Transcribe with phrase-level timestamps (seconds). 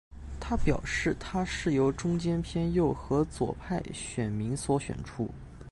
[0.39, 5.29] 他表示他是由中间偏右和左派选民所选出。